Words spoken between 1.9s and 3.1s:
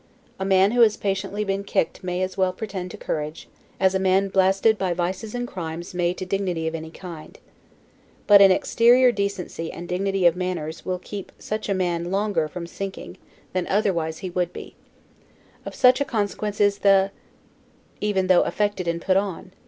may as well pretend to